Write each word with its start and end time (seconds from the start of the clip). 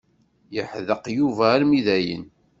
Yeḥdeq 0.55 1.03
Yuba 1.17 1.45
armi 1.55 1.79
dayen. 1.85 2.25